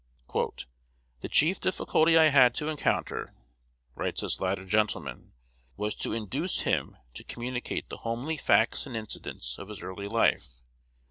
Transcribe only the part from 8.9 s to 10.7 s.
incidents of his early life.